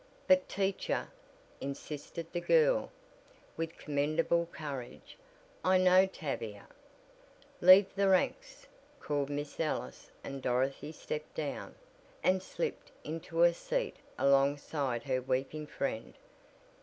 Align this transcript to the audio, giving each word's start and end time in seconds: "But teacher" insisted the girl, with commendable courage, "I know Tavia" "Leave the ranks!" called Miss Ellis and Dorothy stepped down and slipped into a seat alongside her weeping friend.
"But 0.27 0.49
teacher" 0.49 1.09
insisted 1.61 2.25
the 2.33 2.41
girl, 2.41 2.89
with 3.55 3.77
commendable 3.77 4.47
courage, 4.47 5.15
"I 5.63 5.77
know 5.77 6.07
Tavia" 6.07 6.65
"Leave 7.61 7.93
the 7.93 8.09
ranks!" 8.09 8.65
called 8.99 9.29
Miss 9.29 9.59
Ellis 9.59 10.09
and 10.23 10.41
Dorothy 10.41 10.91
stepped 10.91 11.35
down 11.35 11.75
and 12.23 12.41
slipped 12.41 12.91
into 13.03 13.43
a 13.43 13.53
seat 13.53 13.97
alongside 14.17 15.03
her 15.03 15.21
weeping 15.21 15.67
friend. 15.67 16.15